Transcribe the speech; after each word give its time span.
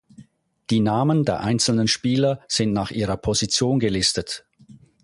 Die 0.71 0.79
Namen 0.79 1.25
der 1.25 1.41
einzelnen 1.41 1.87
Spieler 1.87 2.41
sind 2.47 2.73
nach 2.73 2.89
ihrer 2.89 3.17
Position 3.17 3.77
gelistet. 3.79 4.45